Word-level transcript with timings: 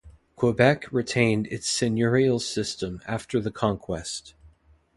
Quebec 0.35 0.91
retained 0.91 1.45
its 1.51 1.69
seigneurial 1.69 2.39
system 2.41 3.03
after 3.05 3.39
the 3.39 3.51
conquest. 3.51 4.33